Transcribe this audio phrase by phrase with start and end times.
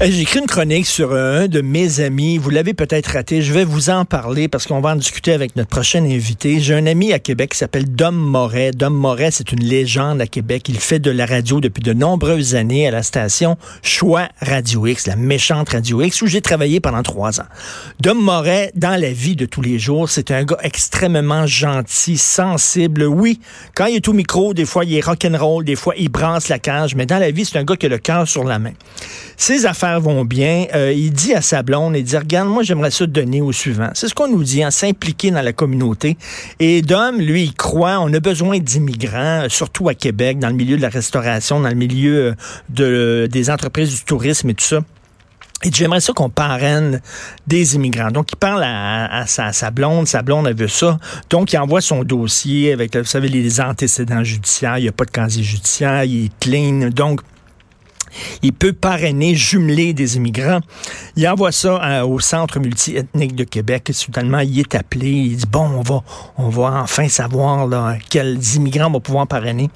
[0.00, 2.38] J'ai écrit une chronique sur euh, un de mes amis.
[2.38, 3.42] Vous l'avez peut-être raté.
[3.42, 6.60] Je vais vous en parler parce qu'on va en discuter avec notre prochain invité.
[6.60, 8.70] J'ai un ami à Québec qui s'appelle Dom Moret.
[8.70, 10.68] Dom Moret, c'est une légende à Québec.
[10.68, 15.08] Il fait de la radio depuis de nombreuses années à la station Choix Radio X,
[15.08, 17.48] la méchante Radio X, où j'ai travaillé pendant trois ans.
[17.98, 23.02] Dom Moret, dans la vie de tous les jours, c'est un gars extrêmement gentil, sensible.
[23.02, 23.40] Oui,
[23.74, 26.60] quand il est au micro, des fois il est rock'n'roll, des fois il brasse la
[26.60, 28.72] cage, mais dans la vie, c'est un gars qui a le cœur sur la main.
[29.36, 30.66] Ses affaires vont bien.
[30.74, 33.90] Euh, il dit à sa blonde, il dit, regarde, moi, j'aimerais ça donner au suivant.
[33.94, 36.16] C'est ce qu'on nous dit, hein, s'impliquer dans la communauté.
[36.60, 40.76] Et Dom, lui, il croit, on a besoin d'immigrants, surtout à Québec, dans le milieu
[40.76, 42.34] de la restauration, dans le milieu euh,
[42.68, 44.80] de, des entreprises du tourisme et tout ça.
[45.64, 47.00] Et j'aimerais ça qu'on parraine
[47.48, 48.12] des immigrants.
[48.12, 50.06] Donc, il parle à, sa, blonde.
[50.06, 50.98] Sa blonde, elle veut ça.
[51.30, 54.78] Donc, il envoie son dossier avec, vous savez, les antécédents judiciaires.
[54.78, 56.04] Il n'y a pas de casier judiciaire.
[56.04, 56.90] Il est clean.
[56.90, 57.22] Donc,
[58.42, 60.60] il peut parrainer, jumeler des immigrants.
[61.16, 63.90] Il envoie ça euh, au Centre multiethnique de Québec.
[63.92, 65.10] Soudainement, il est appelé.
[65.10, 66.02] Il dit, bon, on va,
[66.36, 69.70] on va enfin savoir là, quels immigrants on va pouvoir parrainer.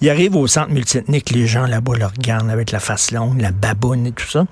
[0.00, 1.30] Il arrive au Centre multiethnique.
[1.30, 4.46] Les gens là-bas le regardent avec la face longue, la baboune et tout ça.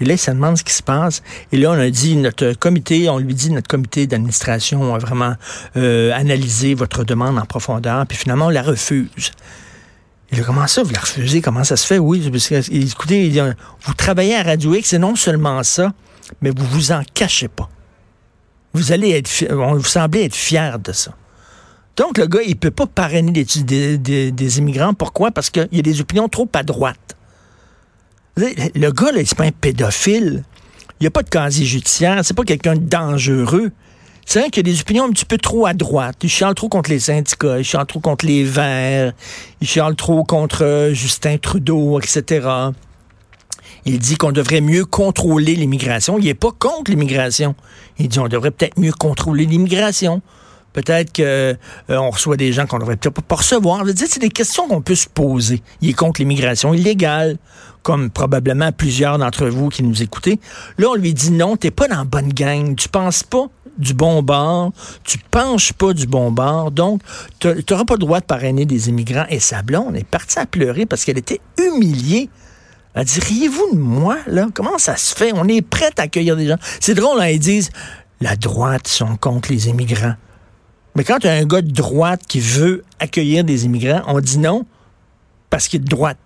[0.00, 1.22] Et là, il se demande ce qui se passe.
[1.52, 5.34] Et là, on a dit, notre comité, on lui dit, notre comité d'administration a vraiment
[5.76, 9.32] euh, analysé votre demande en profondeur, puis finalement, on la refuse.
[10.36, 11.40] Il comment ça, vous la refusez?
[11.40, 11.98] Comment ça se fait?
[11.98, 13.30] Oui, parce que, écoutez,
[13.82, 15.92] vous travaillez à Radio X, c'est non seulement ça,
[16.40, 17.68] mais vous vous en cachez pas.
[18.72, 21.12] Vous allez être, vous semblez être fier de ça.
[21.96, 23.98] Donc, le gars, il peut pas parrainer des,
[24.32, 24.94] des, immigrants.
[24.94, 25.30] Pourquoi?
[25.30, 27.16] Parce qu'il y a des opinions trop à droite.
[28.36, 30.42] Le gars, là, c'est pas un pédophile.
[30.98, 32.20] Il n'y a pas de casier judiciaire.
[32.24, 33.70] C'est pas quelqu'un de dangereux.
[34.26, 36.16] C'est vrai qu'il y a des opinions un petit peu trop à droite.
[36.22, 39.12] Il chiale trop contre les syndicats, il chiale trop contre les Verts,
[39.60, 42.48] il chiale trop contre euh, Justin Trudeau, etc.
[43.86, 46.18] Il dit qu'on devrait mieux contrôler l'immigration.
[46.18, 47.54] Il n'est pas contre l'immigration.
[47.98, 50.22] Il dit qu'on devrait peut-être mieux contrôler l'immigration.
[50.72, 51.56] Peut-être qu'on euh,
[52.10, 53.84] reçoit des gens qu'on devrait peut-être pas recevoir.
[53.94, 55.62] C'est des questions qu'on peut se poser.
[55.82, 57.36] Il est contre l'immigration illégale,
[57.82, 60.40] comme probablement plusieurs d'entre vous qui nous écoutez.
[60.78, 62.74] Là, on lui dit non, t'es pas dans la bonne gang.
[62.74, 63.48] Tu penses pas
[63.78, 67.02] du bon bord, tu penches pas du bon bord, donc
[67.40, 69.26] tu n'auras pas le droit de parrainer des immigrants.
[69.28, 72.30] Et sa blonde est partie à pleurer parce qu'elle était humiliée.
[72.94, 74.46] Elle dit, riez-vous de moi, là?
[74.54, 75.32] Comment ça se fait?
[75.34, 76.58] On est prêt à accueillir des gens.
[76.80, 77.70] C'est drôle, hein, ils disent,
[78.20, 80.14] la droite sont contre les immigrants.
[80.94, 84.38] Mais quand tu as un gars de droite qui veut accueillir des immigrants, on dit
[84.38, 84.64] non
[85.50, 86.18] parce qu'il est de droite.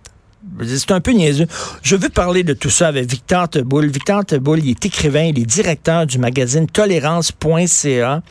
[0.65, 1.47] C'est un peu niaiseux.
[1.81, 3.87] Je veux parler de tout ça avec Victor Teboul.
[3.87, 8.21] Victor Teboul, il est écrivain, il est directeur du magazine tolérance.ca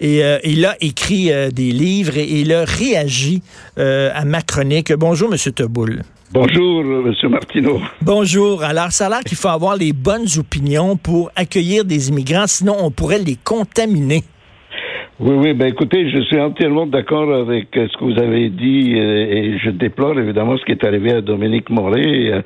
[0.00, 3.42] et euh, il a écrit euh, des livres et il a réagi
[3.78, 4.92] euh, à ma chronique.
[4.92, 6.02] Bonjour, Monsieur Teboul.
[6.32, 7.80] Bonjour, Monsieur Martineau.
[8.00, 8.62] Bonjour.
[8.62, 12.76] Alors, ça a l'air qu'il faut avoir les bonnes opinions pour accueillir des immigrants, sinon
[12.80, 14.24] on pourrait les contaminer.
[15.24, 18.94] Oui, oui, ben écoutez, je suis entièrement d'accord avec euh, ce que vous avez dit
[18.96, 22.32] euh, et je déplore évidemment ce qui est arrivé à Dominique Moret.
[22.32, 22.42] Euh,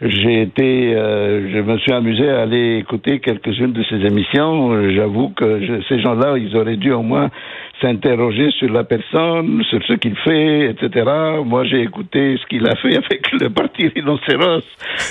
[0.00, 4.90] j'ai été, je me suis amusé à aller écouter quelques-unes de ses émissions.
[4.90, 7.30] J'avoue que ces gens-là, ils auraient dû au moins
[7.80, 11.06] s'interroger sur la personne, sur ce qu'il fait, etc.
[11.44, 14.64] Moi, j'ai écouté ce qu'il a fait avec le parti Rhinocéros.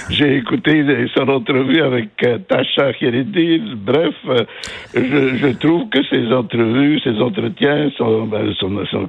[0.09, 0.83] J'ai écouté
[1.15, 2.91] son entrevue avec euh, Tasha
[3.85, 4.43] Bref, euh,
[4.93, 8.53] je, trouve que ces entrevues, ces entretiens sont, ben,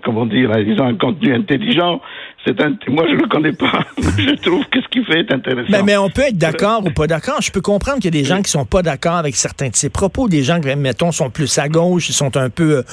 [0.04, 2.00] comment dire, ils ont un contenu intelligent.
[2.88, 3.80] Moi, je le connais pas.
[4.18, 5.68] je trouve que ce qu'il fait est intéressant.
[5.70, 7.42] Mais, mais on peut être d'accord ou pas d'accord.
[7.42, 9.76] Je peux comprendre qu'il y a des gens qui sont pas d'accord avec certains de
[9.76, 10.28] ses propos.
[10.28, 12.84] Des gens qui, mettons, sont plus à gauche, ils sont un peu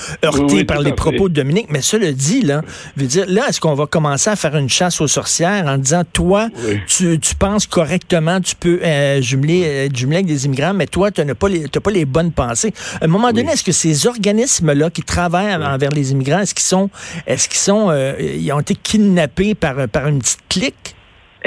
[0.64, 2.62] par les propos de Dominique, mais cela dit, là,
[2.96, 6.04] veut dire, là, est-ce qu'on va commencer à faire une chasse aux sorcières en disant,
[6.14, 6.50] toi,
[6.88, 11.24] tu, penses correctement, tu peux euh, jumeler, euh, jumeler avec des immigrants, mais toi, tu
[11.24, 12.74] n'as pas, les, pas les bonnes pensées.
[13.02, 16.66] À un moment donné, est-ce que ces organismes-là qui travaillent envers les immigrants, est-ce qu'ils
[16.66, 16.90] sont,
[17.28, 20.95] est-ce qu'ils sont, euh, ils ont été kidnappés par, par une petite clique?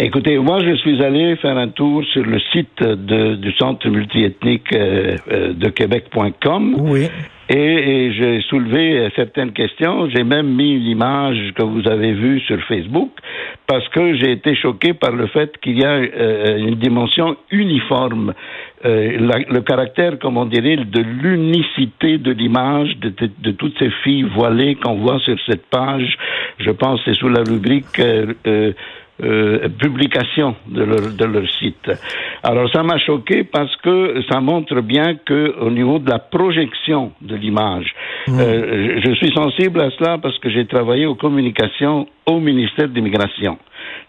[0.01, 4.71] Écoutez, moi, je suis allé faire un tour sur le site de, du Centre multiethnique
[4.73, 6.77] de Québec.com.
[6.79, 7.09] Oui.
[7.49, 10.09] Et, j'ai soulevé certaines questions.
[10.11, 13.11] J'ai même mis l'image que vous avez vue sur Facebook
[13.67, 18.35] parce que j'ai été choqué par le fait qu'il y a euh, une dimension uniforme,
[18.85, 24.27] euh, le caractère, comme on dirait, de l'unicité de l'image de, de, toutes ces filles
[24.35, 26.17] voilées qu'on voit sur cette page.
[26.59, 28.73] Je pense c'est sous la rubrique euh,
[29.23, 31.91] euh, publication de leur, de leur site.
[32.43, 37.13] Alors ça m'a choqué parce que ça montre bien que au niveau de la projection
[37.21, 37.93] de l'image,
[38.29, 38.39] mmh.
[38.39, 43.59] euh, je suis sensible à cela parce que j'ai travaillé aux communications au ministère d'immigration.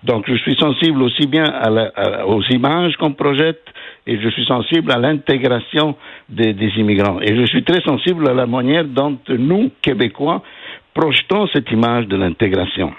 [0.03, 3.63] Donc je suis sensible aussi bien à la, aux images qu'on projette
[4.05, 5.95] et je suis sensible à l'intégration
[6.29, 7.19] des, des immigrants.
[7.21, 10.41] Et je suis très sensible à la manière dont nous, Québécois,
[10.93, 12.93] projetons cette image de l'intégration.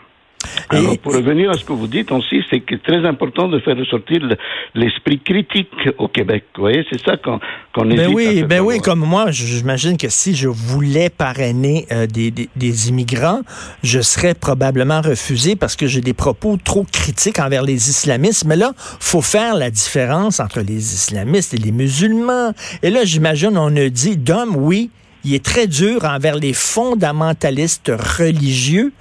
[0.71, 3.77] Alors, pour revenir à ce que vous dites aussi, c'est que très important de faire
[3.77, 4.21] ressortir
[4.75, 6.45] l'esprit critique au Québec.
[6.55, 10.35] Vous voyez, c'est ça qu'on qu ben oui, ben oui, comme moi, j'imagine que si
[10.35, 13.41] je voulais parrainer euh, des, des, des, immigrants,
[13.83, 18.45] je serais probablement refusé parce que j'ai des propos trop critiques envers les islamistes.
[18.45, 22.53] Mais là, faut faire la différence entre les islamistes et les musulmans.
[22.83, 24.91] Et là, j'imagine, on a dit, d'homme, oui,
[25.25, 28.93] il est très dur envers les fondamentalistes religieux.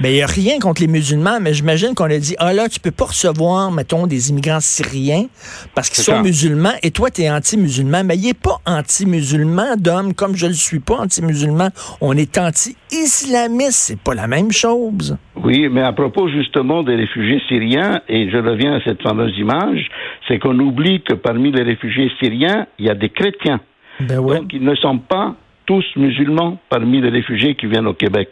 [0.00, 2.68] Mais il n'y a rien contre les musulmans, mais j'imagine qu'on a dit, ah là,
[2.68, 5.26] tu peux pas recevoir, mettons, des immigrants syriens
[5.74, 8.04] parce qu'ils sont musulmans et toi, tu es anti-musulman.
[8.04, 11.70] Mais il n'est pas anti-musulman, d'homme, comme je ne le suis pas anti-musulman.
[12.00, 13.72] On est anti-islamiste.
[13.72, 15.16] C'est pas la même chose.
[15.42, 19.88] Oui, mais à propos justement des réfugiés syriens, et je reviens à cette fameuse image,
[20.26, 23.60] c'est qu'on oublie que parmi les réfugiés syriens, il y a des chrétiens.
[24.00, 24.38] Ben ouais.
[24.38, 25.34] Donc, ils ne sont pas
[25.68, 28.30] tous musulmans parmi les réfugiés qui viennent au Québec.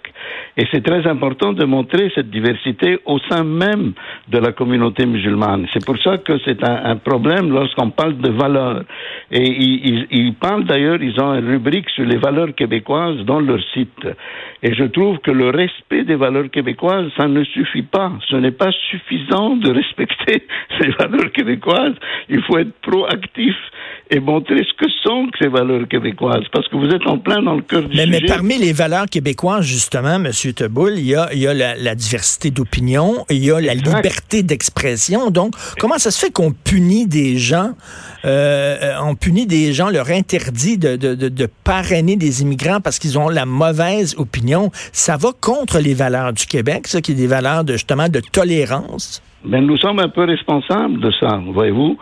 [0.56, 3.92] Et c'est très important de montrer cette diversité au sein même
[4.28, 5.66] de la communauté musulmane.
[5.74, 8.84] C'est pour ça que c'est un, problème lorsqu'on parle de valeurs.
[9.30, 13.60] Et ils, ils, parlent d'ailleurs, ils ont une rubrique sur les valeurs québécoises dans leur
[13.74, 14.08] site.
[14.62, 18.12] Et je trouve que le respect des valeurs québécoises, ça ne suffit pas.
[18.30, 20.46] Ce n'est pas suffisant de respecter
[20.80, 21.96] ces valeurs québécoises.
[22.30, 23.56] Il faut être proactif
[24.10, 26.48] et montrer ce que sont ces valeurs québécoises.
[26.50, 28.20] Parce que vous êtes en plein dans le cœur du mais, sujet.
[28.22, 30.30] Mais parmi les valeurs québécoises, justement, M.
[30.54, 33.72] Teboul, il y a, il y a la, la diversité d'opinion, il y a la
[33.72, 33.96] exact.
[33.96, 35.30] liberté d'expression.
[35.30, 37.72] Donc, comment ça se fait qu'on punit des gens,
[38.24, 42.98] euh, on punit des gens, leur interdit de, de, de, de parrainer des immigrants parce
[42.98, 44.70] qu'ils ont la mauvaise opinion?
[44.92, 48.20] Ça va contre les valeurs du Québec, ça qui est des valeurs de, justement de
[48.20, 49.22] tolérance?
[49.48, 51.96] Mais nous sommes un peu responsables de ça, voyez-vous,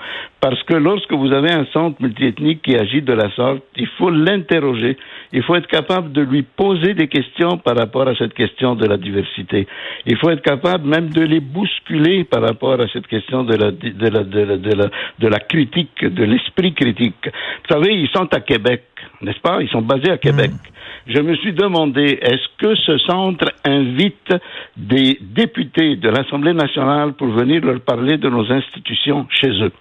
[0.45, 4.11] parce que lorsque vous avez un centre multiethnique qui agit de la sorte, il faut
[4.11, 4.99] l'interroger,
[5.33, 8.85] il faut être capable de lui poser des questions par rapport à cette question de
[8.85, 9.67] la diversité.
[10.05, 13.71] Il faut être capable même de les bousculer par rapport à cette question de la,
[13.71, 17.25] de la, de la, de la, de la critique, de l'esprit critique.
[17.25, 18.83] Vous savez, ils sont à Québec,
[19.23, 19.63] n'est-ce pas?
[19.63, 20.51] Ils sont basés à Québec.
[20.51, 20.75] Mmh
[21.07, 24.35] je me suis demandé est-ce que ce centre invite
[24.77, 29.73] des députés de l'Assemblée nationale pour venir leur parler de nos institutions chez eux?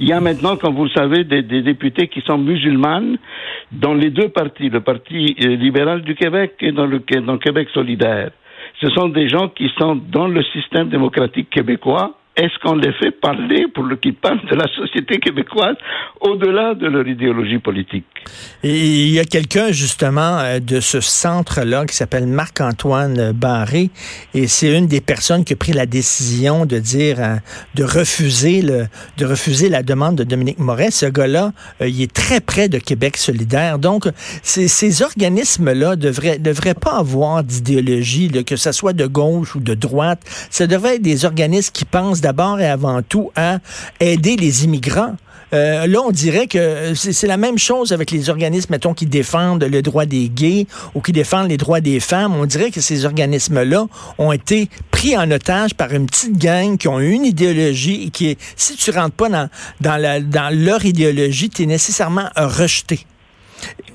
[0.00, 3.18] Il y a maintenant, comme vous le savez, des, députés qui sont musulmanes
[3.70, 8.30] dans les deux partis, le Parti libéral du Québec et dans le, Québec solidaire.
[8.80, 13.10] Ce sont des gens qui sont dans le système démocratique québécois est-ce qu'on les fait
[13.10, 15.76] parler pour qu'ils parlent de la société québécoise
[16.20, 18.06] au-delà de leur idéologie politique?
[18.64, 23.90] Il y a quelqu'un justement euh, de ce centre-là qui s'appelle Marc-Antoine Barré
[24.34, 27.36] et c'est une des personnes qui a pris la décision de dire euh,
[27.74, 28.86] de refuser le
[29.18, 30.92] de refuser la demande de Dominique Moret.
[30.92, 33.80] Ce gars-là, euh, il est très près de Québec solidaire.
[33.80, 34.08] Donc
[34.44, 39.74] ces, ces organismes-là devraient devraient pas avoir d'idéologie, que ce soit de gauche ou de
[39.74, 40.20] droite.
[40.50, 43.58] Ça devrait être des organismes qui pensent d'abord et avant tout à
[43.98, 45.16] aider les immigrants.
[45.52, 49.64] Euh, là, on dirait que c'est la même chose avec les organismes, mettons, qui défendent
[49.64, 52.34] le droit des gays ou qui défendent les droits des femmes.
[52.34, 53.86] On dirait que ces organismes-là
[54.18, 58.36] ont été pris en otage par une petite gang qui ont une idéologie et qui,
[58.56, 59.48] si tu rentres pas dans,
[59.80, 63.06] dans leur idéologie, tu es nécessairement rejeté.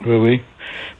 [0.05, 0.41] Oui, oui.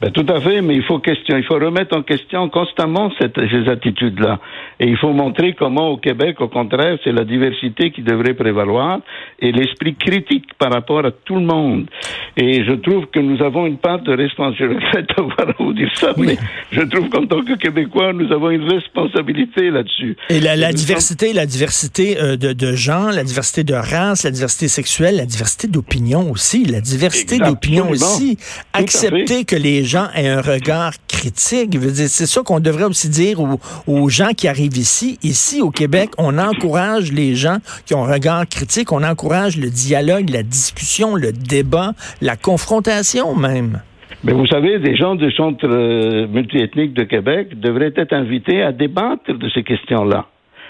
[0.02, 3.36] Ben, tout à fait, mais il faut question, il faut remettre en question constamment cette,
[3.36, 4.40] ces attitudes-là.
[4.80, 9.00] Et il faut montrer comment au Québec, au contraire, c'est la diversité qui devrait prévaloir
[9.40, 11.88] et l'esprit critique par rapport à tout le monde.
[12.36, 14.58] Et je trouve que nous avons une part de responsabilité.
[14.58, 16.28] Je regrette d'avoir à vous dire ça, oui.
[16.28, 16.38] mais
[16.72, 20.16] je trouve qu'en tant que Québécois, nous avons une responsabilité là-dessus.
[20.30, 21.36] Et la, la diversité, sommes...
[21.36, 25.68] la diversité euh, de, de gens, la diversité de race, la diversité sexuelle, la diversité
[25.68, 28.38] d'opinion aussi, la diversité d'opinion aussi.
[28.74, 31.78] Accepter que les gens aient un regard critique.
[31.80, 33.40] C'est ça qu'on devrait aussi dire
[33.88, 35.18] aux, gens qui arrivent ici.
[35.24, 38.92] Ici, au Québec, on encourage les gens qui ont un regard critique.
[38.92, 43.82] On encourage le dialogue, la discussion, le débat, la confrontation même.
[44.24, 48.72] Mais vous savez, des gens du centre euh, multiethnique de Québec devraient être invités à
[48.72, 50.26] débattre de ces questions-là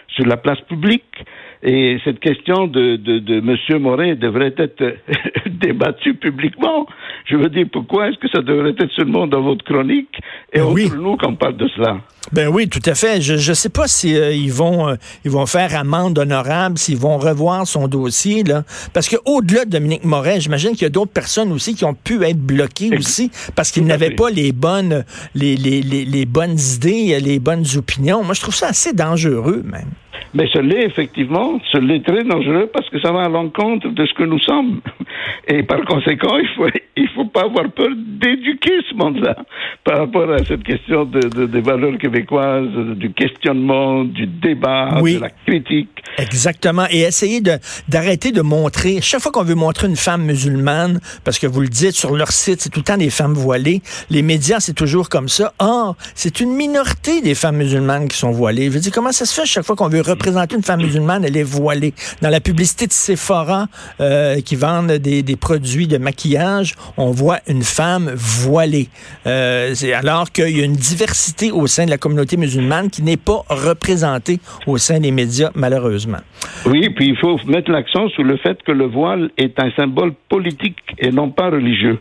[0.10, 1.26] sur la place publique.
[1.64, 3.82] Et cette question de, de, de M.
[3.82, 4.96] Morin devrait être
[5.50, 6.86] débattue publiquement.
[7.26, 10.20] Je veux dire, pourquoi est-ce que ça devrait être seulement dans votre chronique
[10.54, 10.86] et oui.
[10.86, 11.98] entre nous qu'on parle de cela?
[12.34, 13.22] Ben oui, tout à fait.
[13.22, 16.98] Je ne sais pas si euh, ils vont euh, ils vont faire amende honorable, s'ils
[16.98, 20.90] vont revoir son dossier là, parce que au-delà de Dominique Moret, j'imagine qu'il y a
[20.90, 25.06] d'autres personnes aussi qui ont pu être bloquées aussi parce qu'ils n'avaient pas les bonnes
[25.36, 28.24] les, les, les, les bonnes idées, les bonnes opinions.
[28.24, 29.92] Moi, je trouve ça assez dangereux même.
[30.34, 34.06] Mais ce l'est effectivement, ce l'est très dangereux parce que ça va à l'encontre de
[34.06, 34.82] ce que nous sommes.
[35.48, 39.36] Et par conséquent, il faut, il faut pas avoir peur d'éduquer ce monde-là
[39.84, 45.20] par rapport à cette question de, de, des valeurs québécoises, du questionnement, du débat, de
[45.20, 45.97] la critique.
[46.18, 46.86] Exactement.
[46.90, 47.60] Et essayer de,
[47.90, 51.68] d'arrêter de montrer, chaque fois qu'on veut montrer une femme musulmane, parce que vous le
[51.68, 55.10] dites sur leur site, c'est tout le temps des femmes voilées, les médias, c'est toujours
[55.10, 55.54] comme ça.
[55.60, 58.66] Or, c'est une minorité des femmes musulmanes qui sont voilées.
[58.66, 61.24] Je veux dire, comment ça se fait chaque fois qu'on veut représenter une femme musulmane,
[61.24, 61.94] elle est voilée?
[62.22, 63.68] Dans la publicité de Sephora,
[64.02, 68.90] euh, qui vendent des, des, produits de maquillage, on voit une femme voilée.
[69.28, 73.18] Euh, alors qu'il y a une diversité au sein de la communauté musulmane qui n'est
[73.18, 75.97] pas représentée au sein des médias, malheureusement.
[76.66, 80.14] Oui, puis il faut mettre l'accent sur le fait que le voile est un symbole
[80.30, 82.00] politique et non pas religieux.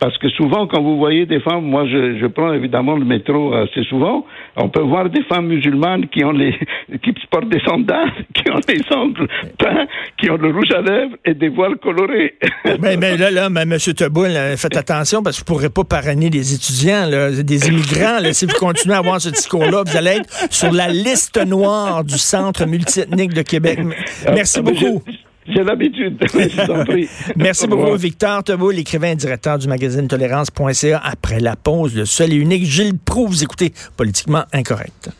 [0.00, 3.54] Parce que souvent, quand vous voyez des femmes, moi je, je, prends évidemment le métro
[3.54, 4.24] assez souvent,
[4.56, 6.52] on peut voir des femmes musulmanes qui ont les,
[7.02, 9.86] qui portent des sandales, qui ont les ongles peints,
[10.18, 12.34] qui ont le rouge à lèvres et des voiles colorés.
[12.80, 13.76] mais, mais là, là, mais, M.
[13.78, 18.20] Teboul, faites attention parce que vous ne pourrez pas parrainer des étudiants, là, des immigrants.
[18.20, 22.04] Là, si vous continuez à avoir ce discours-là, vous allez être sur la liste noire
[22.04, 23.78] du Centre multiethnique de Québec.
[24.26, 25.02] Merci ah, beaucoup.
[25.46, 26.18] J'ai l'habitude.
[27.36, 31.00] Merci beaucoup, Victor Teboul, l'écrivain et directeur du magazine Tolérance.ca.
[31.02, 35.10] Après la pause, le seul et unique Gilles Proux, vous écoutez Politiquement Incorrect.